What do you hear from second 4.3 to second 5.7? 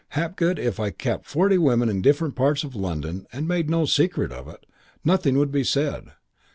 of it, nothing would be